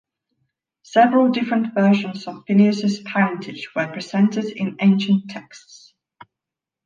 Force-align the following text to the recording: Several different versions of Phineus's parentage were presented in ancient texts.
Several 0.81 1.29
different 1.29 1.75
versions 1.75 2.25
of 2.25 2.43
Phineus's 2.47 3.01
parentage 3.01 3.69
were 3.75 3.85
presented 3.85 4.45
in 4.45 4.75
ancient 4.79 5.29
texts. 5.29 5.93